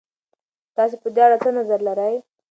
[0.75, 2.15] تاسې په دې اړه څه نظر لرئ؟